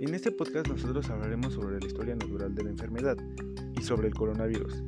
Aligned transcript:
En 0.00 0.14
este 0.14 0.30
podcast 0.30 0.68
nosotros 0.68 1.10
hablaremos 1.10 1.54
sobre 1.54 1.80
la 1.80 1.86
historia 1.86 2.14
natural 2.14 2.54
de 2.54 2.62
la 2.62 2.70
enfermedad 2.70 3.16
y 3.76 3.82
sobre 3.82 4.06
el 4.06 4.14
coronavirus 4.14 4.84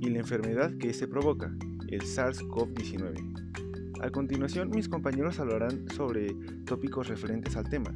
y 0.00 0.08
la 0.08 0.20
enfermedad 0.20 0.72
que 0.78 0.94
se 0.94 1.06
provoca, 1.06 1.54
el 1.88 2.00
SARS-CoV-19. 2.00 4.00
A 4.00 4.08
continuación, 4.08 4.70
mis 4.70 4.88
compañeros 4.88 5.38
hablarán 5.38 5.86
sobre 5.90 6.34
tópicos 6.64 7.08
referentes 7.08 7.56
al 7.56 7.68
tema. 7.68 7.94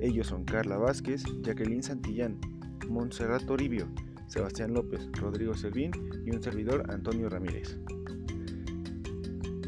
Ellos 0.00 0.26
son 0.26 0.44
Carla 0.44 0.78
Vázquez, 0.78 1.22
Jacqueline 1.42 1.84
Santillán, 1.84 2.40
Montserrat 2.88 3.46
Toribio, 3.46 3.86
Sebastián 4.26 4.74
López, 4.74 5.08
Rodrigo 5.12 5.54
Servín 5.54 5.92
y 6.26 6.32
un 6.32 6.42
servidor 6.42 6.90
Antonio 6.90 7.28
Ramírez. 7.28 7.78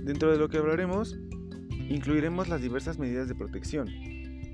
Dentro 0.03 0.32
de 0.32 0.39
lo 0.39 0.49
que 0.49 0.58
hablaremos, 0.58 1.21
incluiremos 1.89 2.49
las 2.49 2.61
diversas 2.61 2.99
medidas 2.99 3.29
de 3.29 3.36
protección, 3.36 3.89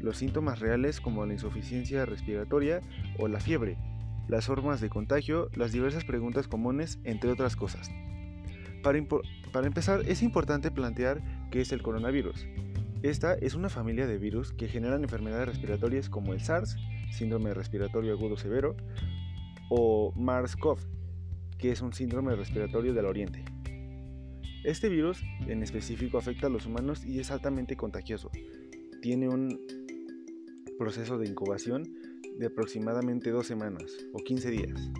los 0.00 0.18
síntomas 0.18 0.60
reales 0.60 1.00
como 1.00 1.24
la 1.26 1.32
insuficiencia 1.32 2.04
respiratoria 2.06 2.80
o 3.18 3.28
la 3.28 3.40
fiebre, 3.40 3.76
las 4.28 4.46
formas 4.46 4.80
de 4.80 4.88
contagio, 4.88 5.48
las 5.54 5.72
diversas 5.72 6.04
preguntas 6.04 6.48
comunes, 6.48 6.98
entre 7.04 7.30
otras 7.30 7.56
cosas. 7.56 7.90
Para, 8.82 9.00
para, 9.52 9.66
empezar, 9.66 10.02
es 10.06 10.22
importante 10.22 10.70
plantear 10.70 11.22
qué 11.50 11.60
es 11.60 11.72
el 11.72 11.82
coronavirus. 11.82 12.46
Esta 13.02 13.34
es 13.34 13.54
una 13.54 13.68
familia 13.68 14.06
de 14.06 14.18
virus 14.18 14.52
que 14.52 14.68
generan 14.68 15.02
enfermedades 15.02 15.48
respiratorias 15.48 16.08
como 16.08 16.32
el 16.32 16.40
SARS, 16.40 16.76
síndrome 17.10 17.54
respiratorio 17.54 18.12
agudo 18.12 18.36
severo, 18.36 18.76
o 19.68 20.12
MARS-CoV, 20.14 20.78
que 21.58 21.72
es 21.72 21.80
un 21.80 21.92
síndrome 21.92 22.34
respiratorio 22.34 22.94
del 22.94 23.06
oriente. 23.06 23.44
Este 24.64 24.88
virus 24.88 25.22
en 25.46 25.62
específico 25.62 26.18
afecta 26.18 26.48
a 26.48 26.50
los 26.50 26.66
humanos 26.66 27.04
y 27.04 27.20
es 27.20 27.30
altamente 27.30 27.76
contagioso. 27.76 28.30
Tiene 29.00 29.28
un 29.28 29.60
proceso 30.76 31.18
de 31.18 31.28
incubación 31.28 31.92
de 32.38 32.46
aproximadamente 32.46 33.30
dos 33.30 33.46
semanas 33.46 33.96
o 34.12 34.18
15 34.18 34.50
días. 34.50 34.90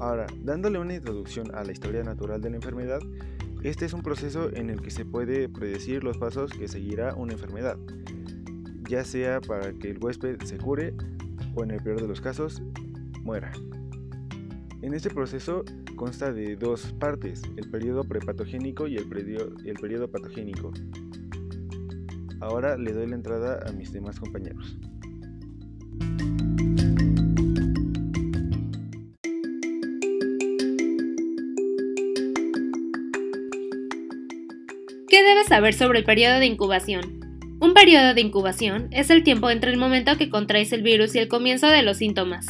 Ahora, 0.00 0.26
dándole 0.40 0.78
una 0.78 0.94
introducción 0.94 1.54
a 1.54 1.64
la 1.64 1.72
historia 1.72 2.02
natural 2.02 2.40
de 2.40 2.50
la 2.50 2.56
enfermedad, 2.56 3.00
este 3.62 3.84
es 3.84 3.92
un 3.92 4.02
proceso 4.02 4.50
en 4.54 4.70
el 4.70 4.80
que 4.80 4.90
se 4.90 5.04
puede 5.04 5.48
predecir 5.48 6.02
los 6.02 6.18
pasos 6.18 6.52
que 6.52 6.66
seguirá 6.66 7.14
una 7.14 7.34
enfermedad, 7.34 7.78
ya 8.88 9.04
sea 9.04 9.40
para 9.40 9.72
que 9.72 9.90
el 9.90 10.02
huésped 10.02 10.40
se 10.42 10.58
cure 10.58 10.94
o 11.54 11.62
en 11.62 11.70
el 11.70 11.82
peor 11.82 12.00
de 12.00 12.08
los 12.08 12.20
casos 12.20 12.62
muera. 13.22 13.52
En 14.82 14.94
este 14.94 15.10
proceso 15.10 15.64
consta 15.94 16.32
de 16.32 16.56
dos 16.56 16.92
partes, 16.98 17.42
el 17.56 17.70
periodo 17.70 18.02
prepatogénico 18.02 18.88
y 18.88 18.96
el 18.96 19.08
periodo, 19.08 20.10
patogénico. 20.10 20.72
Ahora 22.42 22.76
le 22.76 22.92
doy 22.92 23.06
la 23.06 23.14
entrada 23.14 23.60
a 23.64 23.70
mis 23.70 23.92
demás 23.92 24.18
compañeros. 24.18 24.76
¿Qué 35.08 35.22
debes 35.22 35.46
saber 35.46 35.72
sobre 35.74 36.00
el 36.00 36.04
periodo 36.04 36.40
de 36.40 36.46
incubación? 36.46 37.20
Un 37.60 37.74
periodo 37.74 38.12
de 38.12 38.20
incubación 38.22 38.88
es 38.90 39.10
el 39.10 39.22
tiempo 39.22 39.48
entre 39.48 39.70
el 39.70 39.76
momento 39.76 40.18
que 40.18 40.28
contraes 40.28 40.72
el 40.72 40.82
virus 40.82 41.14
y 41.14 41.20
el 41.20 41.28
comienzo 41.28 41.68
de 41.68 41.82
los 41.82 41.98
síntomas. 41.98 42.46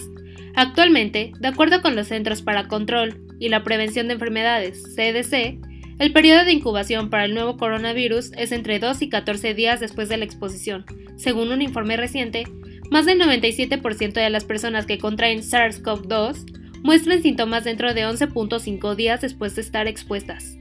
Actualmente, 0.55 1.33
de 1.39 1.49
acuerdo 1.49 1.83
con 1.83 1.97
los 1.97 2.07
Centros 2.07 2.41
para 2.41 2.67
Control 2.67 3.21
y 3.39 3.51
la 3.51 3.63
Prevención 3.63 4.09
de 4.09 4.15
Enfermedades, 4.15 4.83
CDC, 4.97 5.61
el 5.99 6.13
periodo 6.13 6.45
de 6.45 6.53
incubación 6.53 7.11
para 7.11 7.25
el 7.25 7.35
nuevo 7.35 7.57
coronavirus 7.57 8.33
es 8.37 8.53
entre 8.53 8.79
2 8.79 9.03
y 9.03 9.09
14 9.09 9.55
días 9.55 9.81
después 9.81 10.09
de 10.09 10.17
la 10.17 10.25
exposición. 10.25 10.85
Según 11.17 11.53
un 11.53 11.63
informe 11.63 11.97
reciente, 11.97 12.45
más 12.91 13.07
del 13.07 13.21
97% 13.21 14.13
de 14.13 14.31
las 14.31 14.45
personas 14.45 14.87
que 14.87 14.99
contraen 14.99 15.41
SARS-CoV-2 15.41 16.81
muestran 16.83 17.23
síntomas 17.23 17.65
dentro 17.65 17.95
de 17.95 18.05
11.5 18.05 18.95
días 18.97 19.21
después 19.21 19.55
de 19.55 19.63
estar 19.63 19.87
expuestas. 19.87 20.57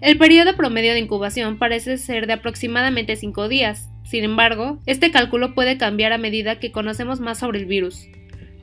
El 0.00 0.18
periodo 0.18 0.56
promedio 0.56 0.92
de 0.92 1.00
incubación 1.00 1.58
parece 1.58 1.96
ser 1.96 2.26
de 2.26 2.34
aproximadamente 2.34 3.16
5 3.16 3.48
días. 3.48 3.88
Sin 4.04 4.24
embargo, 4.24 4.80
este 4.86 5.10
cálculo 5.10 5.54
puede 5.54 5.78
cambiar 5.78 6.12
a 6.12 6.18
medida 6.18 6.58
que 6.58 6.70
conocemos 6.70 7.18
más 7.18 7.38
sobre 7.38 7.58
el 7.58 7.66
virus. 7.66 8.06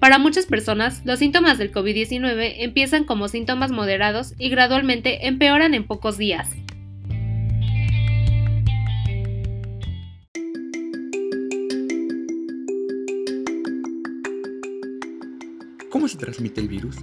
Para 0.03 0.19
muchas 0.19 0.45
personas, 0.47 1.01
los 1.05 1.19
síntomas 1.19 1.57
del 1.57 1.71
COVID-19 1.71 2.55
empiezan 2.57 3.05
como 3.05 3.29
síntomas 3.29 3.71
moderados 3.71 4.33
y 4.37 4.49
gradualmente 4.49 5.27
empeoran 5.27 5.73
en 5.73 5.87
pocos 5.87 6.17
días. 6.17 6.49
¿Cómo 15.89 16.09
se 16.09 16.17
transmite 16.17 16.59
el 16.59 16.67
virus? 16.67 16.97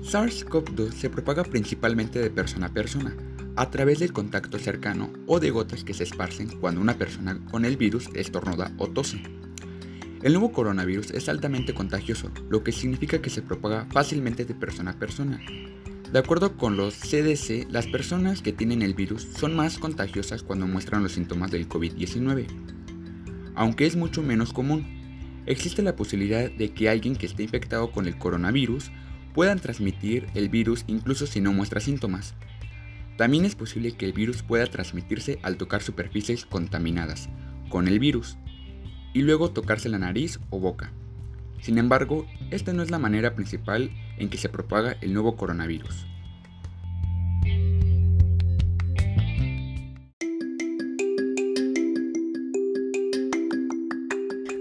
SARS-CoV-2 0.00 0.92
se 0.92 1.10
propaga 1.10 1.44
principalmente 1.44 2.20
de 2.20 2.30
persona 2.30 2.68
a 2.68 2.72
persona, 2.72 3.14
a 3.54 3.70
través 3.70 3.98
del 3.98 4.14
contacto 4.14 4.58
cercano 4.58 5.10
o 5.26 5.40
de 5.40 5.50
gotas 5.50 5.84
que 5.84 5.92
se 5.92 6.04
esparcen 6.04 6.48
cuando 6.58 6.80
una 6.80 6.96
persona 6.96 7.38
con 7.50 7.66
el 7.66 7.76
virus 7.76 8.08
estornuda 8.14 8.72
o 8.78 8.86
tose. 8.86 9.45
El 10.26 10.32
nuevo 10.32 10.50
coronavirus 10.50 11.12
es 11.12 11.28
altamente 11.28 11.72
contagioso, 11.72 12.32
lo 12.50 12.64
que 12.64 12.72
significa 12.72 13.22
que 13.22 13.30
se 13.30 13.42
propaga 13.42 13.86
fácilmente 13.92 14.44
de 14.44 14.56
persona 14.56 14.90
a 14.90 14.98
persona. 14.98 15.40
De 16.12 16.18
acuerdo 16.18 16.56
con 16.56 16.76
los 16.76 16.96
CDC, 16.96 17.70
las 17.70 17.86
personas 17.86 18.42
que 18.42 18.52
tienen 18.52 18.82
el 18.82 18.94
virus 18.94 19.22
son 19.38 19.54
más 19.54 19.78
contagiosas 19.78 20.42
cuando 20.42 20.66
muestran 20.66 21.04
los 21.04 21.12
síntomas 21.12 21.52
del 21.52 21.68
COVID-19. 21.68 22.44
Aunque 23.54 23.86
es 23.86 23.94
mucho 23.94 24.20
menos 24.20 24.52
común, 24.52 24.84
existe 25.46 25.80
la 25.80 25.94
posibilidad 25.94 26.50
de 26.50 26.72
que 26.72 26.88
alguien 26.88 27.14
que 27.14 27.26
esté 27.26 27.44
infectado 27.44 27.92
con 27.92 28.08
el 28.08 28.18
coronavirus 28.18 28.90
pueda 29.32 29.54
transmitir 29.54 30.26
el 30.34 30.48
virus 30.48 30.82
incluso 30.88 31.28
si 31.28 31.40
no 31.40 31.52
muestra 31.52 31.78
síntomas. 31.78 32.34
También 33.16 33.44
es 33.44 33.54
posible 33.54 33.92
que 33.92 34.06
el 34.06 34.12
virus 34.12 34.42
pueda 34.42 34.66
transmitirse 34.66 35.38
al 35.44 35.56
tocar 35.56 35.84
superficies 35.84 36.46
contaminadas 36.46 37.28
con 37.68 37.86
el 37.86 38.00
virus, 38.00 38.36
y 39.12 39.22
luego 39.22 39.50
tocarse 39.50 39.88
la 39.88 39.98
nariz 39.98 40.38
o 40.50 40.58
boca. 40.58 40.90
Sin 41.60 41.78
embargo, 41.78 42.26
esta 42.50 42.72
no 42.72 42.82
es 42.82 42.90
la 42.90 42.98
manera 42.98 43.34
principal 43.34 43.90
en 44.18 44.28
que 44.28 44.38
se 44.38 44.48
propaga 44.48 44.96
el 45.00 45.12
nuevo 45.12 45.36
coronavirus. 45.36 46.06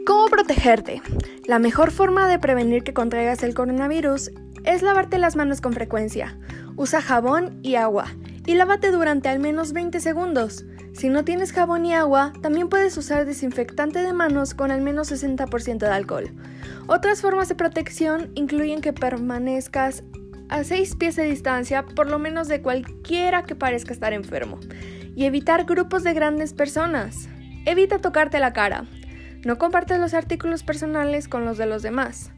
¿Cómo 0.06 0.28
protegerte? 0.30 1.02
La 1.48 1.60
mejor 1.60 1.92
forma 1.92 2.28
de 2.28 2.40
prevenir 2.40 2.84
que 2.84 2.94
contraigas 2.94 3.44
el 3.44 3.54
coronavirus 3.54 4.32
es 4.64 4.82
lavarte 4.82 5.20
las 5.20 5.36
manos 5.36 5.62
con 5.62 5.74
frecuencia. 5.74 6.38
Usa 6.76 7.02
jabón 7.02 7.60
y 7.62 7.76
agua 7.76 8.08
y 8.46 8.56
lávate 8.56 8.92
durante 8.92 9.30
al 9.30 9.40
menos 9.40 9.74
20 9.74 10.00
segundos. 10.00 10.66
Si 10.94 11.10
no 11.10 11.26
tienes 11.26 11.52
jabón 11.52 11.86
y 11.86 11.94
agua, 11.94 12.32
también 12.42 12.70
puedes 12.70 12.96
usar 12.98 13.26
desinfectante 13.26 14.02
de 14.02 14.14
manos 14.14 14.54
con 14.54 14.72
al 14.72 14.82
menos 14.82 15.12
60% 15.12 15.80
de 15.80 15.88
alcohol. 15.88 16.32
Otras 16.88 17.22
formas 17.22 17.50
de 17.50 17.56
protección 17.56 18.32
incluyen 18.36 18.82
que 18.82 18.94
permanezcas 18.94 20.04
a 20.48 20.64
6 20.64 20.96
pies 20.96 21.16
de 21.16 21.24
distancia 21.24 21.86
por 21.86 22.10
lo 22.10 22.20
menos 22.20 22.48
de 22.48 22.62
cualquiera 22.62 23.44
que 23.44 23.56
parezca 23.56 23.94
estar 23.94 24.14
enfermo 24.14 24.60
y 25.16 25.26
evitar 25.26 25.66
grupos 25.66 26.04
de 26.04 26.14
grandes 26.14 26.54
personas. 26.54 27.28
Evita 27.66 28.00
tocarte 28.00 28.40
la 28.40 28.54
cara. 28.54 28.86
No 29.44 29.58
compartes 29.58 30.00
los 30.00 30.14
artículos 30.14 30.64
personales 30.64 31.28
con 31.28 31.46
los 31.46 31.58
de 31.58 31.66
los 31.66 31.82
demás. 31.82 32.32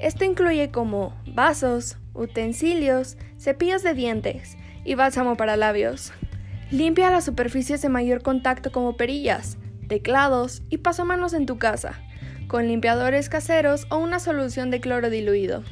Esto 0.00 0.24
incluye 0.24 0.70
como 0.70 1.14
vasos, 1.26 1.96
utensilios, 2.12 3.16
cepillos 3.38 3.82
de 3.82 3.94
dientes 3.94 4.56
y 4.84 4.94
bálsamo 4.94 5.36
para 5.36 5.56
labios. 5.56 6.12
Limpia 6.70 7.10
las 7.10 7.24
superficies 7.24 7.82
de 7.82 7.88
mayor 7.88 8.22
contacto 8.22 8.72
como 8.72 8.96
perillas, 8.96 9.58
teclados 9.88 10.62
y 10.70 10.78
pasamanos 10.78 11.32
en 11.32 11.46
tu 11.46 11.58
casa, 11.58 12.00
con 12.48 12.66
limpiadores 12.68 13.28
caseros 13.28 13.86
o 13.90 13.98
una 13.98 14.18
solución 14.18 14.70
de 14.70 14.80
cloro 14.80 15.10
diluido. 15.10 15.62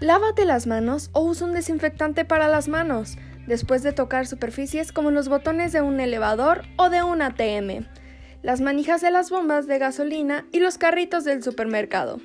Lávate 0.00 0.44
las 0.44 0.66
manos 0.66 1.10
o 1.12 1.22
usa 1.22 1.46
un 1.46 1.52
desinfectante 1.52 2.24
para 2.24 2.48
las 2.48 2.68
manos 2.68 3.16
después 3.46 3.82
de 3.82 3.92
tocar 3.92 4.26
superficies 4.26 4.92
como 4.92 5.10
los 5.10 5.28
botones 5.28 5.72
de 5.72 5.82
un 5.82 6.00
elevador 6.00 6.62
o 6.76 6.88
de 6.88 7.02
un 7.02 7.20
ATM, 7.20 7.86
las 8.42 8.60
manijas 8.60 9.00
de 9.00 9.10
las 9.10 9.30
bombas 9.30 9.66
de 9.66 9.78
gasolina 9.78 10.46
y 10.52 10.60
los 10.60 10.78
carritos 10.78 11.24
del 11.24 11.42
supermercado. 11.42 12.20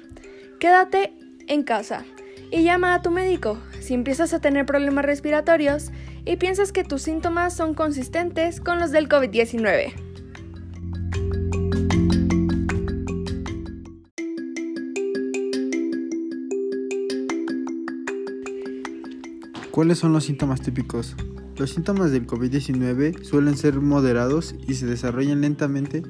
Quédate 0.60 1.14
en 1.48 1.64
casa 1.64 2.06
y 2.52 2.64
llama 2.64 2.94
a 2.94 3.02
tu 3.02 3.12
médico 3.12 3.58
si 3.86 3.94
empiezas 3.94 4.34
a 4.34 4.40
tener 4.40 4.66
problemas 4.66 5.06
respiratorios 5.06 5.92
y 6.26 6.38
piensas 6.38 6.72
que 6.72 6.84
tus 6.84 7.04
síntomas 7.04 7.56
son 7.56 7.76
consistentes 7.76 8.60
con 8.60 8.80
los 8.80 8.92
del 8.92 9.08
COVID-19. 9.08 9.94
¿Cuáles 19.70 20.00
son 20.00 20.14
los 20.14 20.24
síntomas 20.24 20.62
típicos? 20.62 21.16
Los 21.56 21.70
síntomas 21.70 22.12
del 22.12 22.26
COVID-19 22.26 23.24
suelen 23.24 23.56
ser 23.56 23.82
moderados 23.82 24.56
y 24.68 24.74
se 24.74 24.88
desarrollan 24.88 25.42
lentamente 25.42 26.02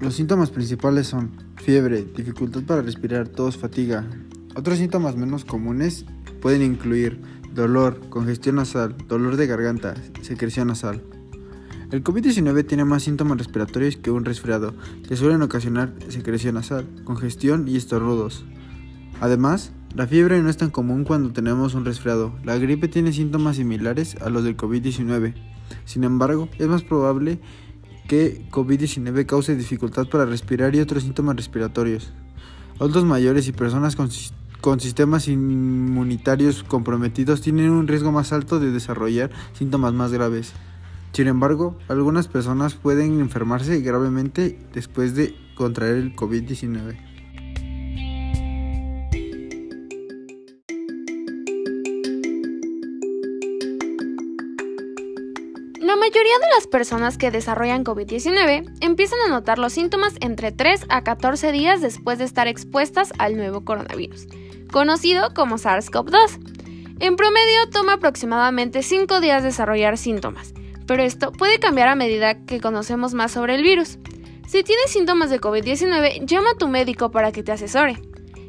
Los 0.00 0.14
síntomas 0.14 0.50
principales 0.50 1.08
son 1.08 1.32
fiebre, 1.56 2.04
dificultad 2.16 2.62
para 2.62 2.82
respirar, 2.82 3.26
tos, 3.26 3.56
fatiga. 3.56 4.06
Otros 4.54 4.78
síntomas 4.78 5.16
menos 5.16 5.44
comunes 5.44 6.06
pueden 6.46 6.62
incluir 6.62 7.20
dolor, 7.56 7.98
congestión 8.08 8.54
nasal, 8.54 8.94
dolor 9.08 9.36
de 9.36 9.48
garganta, 9.48 9.96
secreción 10.22 10.68
nasal. 10.68 11.02
El 11.90 12.04
COVID-19 12.04 12.64
tiene 12.64 12.84
más 12.84 13.02
síntomas 13.02 13.38
respiratorios 13.38 13.96
que 13.96 14.12
un 14.12 14.24
resfriado, 14.24 14.72
que 15.08 15.16
suelen 15.16 15.42
ocasionar 15.42 15.92
secreción 16.06 16.54
nasal, 16.54 16.86
congestión 17.02 17.66
y 17.66 17.76
estornudos. 17.76 18.44
Además, 19.20 19.72
la 19.92 20.06
fiebre 20.06 20.40
no 20.40 20.48
es 20.48 20.56
tan 20.56 20.70
común 20.70 21.02
cuando 21.02 21.32
tenemos 21.32 21.74
un 21.74 21.84
resfriado. 21.84 22.32
La 22.44 22.56
gripe 22.58 22.86
tiene 22.86 23.12
síntomas 23.12 23.56
similares 23.56 24.14
a 24.20 24.30
los 24.30 24.44
del 24.44 24.56
COVID-19. 24.56 25.34
Sin 25.84 26.04
embargo, 26.04 26.48
es 26.60 26.68
más 26.68 26.84
probable 26.84 27.40
que 28.06 28.48
COVID-19 28.52 29.26
cause 29.26 29.56
dificultad 29.56 30.06
para 30.06 30.26
respirar 30.26 30.76
y 30.76 30.78
otros 30.78 31.02
síntomas 31.02 31.34
respiratorios. 31.34 32.12
Adultos 32.78 33.04
mayores 33.04 33.48
y 33.48 33.52
personas 33.52 33.96
con, 33.96 34.10
con, 34.66 34.80
sistemas 34.80 35.28
inmunitarios 35.28 36.64
comprometidos 36.64 37.40
tienen 37.40 37.70
un 37.70 37.86
riesgo 37.86 38.10
más 38.10 38.32
alto 38.32 38.58
de 38.58 38.72
desarrollar 38.72 39.30
síntomas 39.52 39.92
más 39.92 40.10
graves. 40.10 40.54
Sin 41.12 41.28
embargo, 41.28 41.78
algunas 41.86 42.26
personas 42.26 42.74
pueden 42.74 43.20
enfermarse 43.20 43.80
gravemente 43.80 44.58
después 44.74 45.14
de 45.14 45.36
contraer 45.54 45.98
el 45.98 46.16
COVID-19. 46.16 47.15
Mayoría 56.16 56.38
de 56.38 56.54
las 56.54 56.66
personas 56.66 57.18
que 57.18 57.30
desarrollan 57.30 57.84
COVID-19 57.84 58.72
empiezan 58.80 59.18
a 59.26 59.28
notar 59.28 59.58
los 59.58 59.74
síntomas 59.74 60.14
entre 60.20 60.50
3 60.50 60.86
a 60.88 61.04
14 61.04 61.52
días 61.52 61.82
después 61.82 62.18
de 62.18 62.24
estar 62.24 62.48
expuestas 62.48 63.12
al 63.18 63.36
nuevo 63.36 63.66
coronavirus, 63.66 64.26
conocido 64.72 65.34
como 65.34 65.58
SARS-CoV-2. 65.58 66.96
En 67.00 67.16
promedio 67.16 67.68
toma 67.70 67.94
aproximadamente 67.94 68.82
5 68.82 69.20
días 69.20 69.42
desarrollar 69.42 69.98
síntomas, 69.98 70.54
pero 70.86 71.02
esto 71.02 71.32
puede 71.32 71.58
cambiar 71.58 71.88
a 71.88 71.96
medida 71.96 72.46
que 72.46 72.62
conocemos 72.62 73.12
más 73.12 73.32
sobre 73.32 73.54
el 73.54 73.62
virus. 73.62 73.98
Si 74.48 74.62
tienes 74.62 74.90
síntomas 74.90 75.28
de 75.28 75.38
COVID-19, 75.38 76.24
llama 76.24 76.52
a 76.52 76.58
tu 76.58 76.66
médico 76.66 77.10
para 77.10 77.30
que 77.30 77.42
te 77.42 77.52
asesore. 77.52 78.00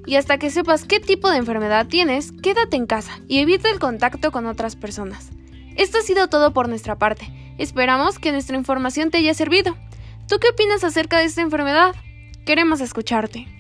Y 0.06 0.16
hasta 0.16 0.38
que 0.38 0.52
sepas 0.52 0.86
qué 0.86 1.02
tipo 1.02 1.30
de 1.30 1.36
enfermedad 1.36 1.88
tienes, 1.88 2.32
quédate 2.32 2.78
en 2.78 2.86
casa 2.86 3.20
y 3.28 3.40
evita 3.40 3.70
el 3.70 3.80
contacto 3.80 4.32
con 4.32 4.46
otras 4.46 4.78
personas. 4.78 5.32
Esto 5.76 5.98
ha 5.98 6.02
sido 6.02 6.30
todo 6.30 6.54
por 6.54 6.70
nuestra 6.70 6.98
parte. 6.98 7.37
Esperamos 7.58 8.20
que 8.20 8.32
nuestra 8.32 8.56
información 8.58 9.12
te 9.12 9.18
haya 9.18 9.34
servido. 9.34 9.76
¿Tú 10.28 10.38
qué 10.40 10.50
opinas 10.50 10.84
acerca 10.84 11.18
de 11.20 11.26
esta 11.26 11.42
enfermedad? 11.42 11.96
Queremos 12.46 12.82
escucharte. 12.82 13.57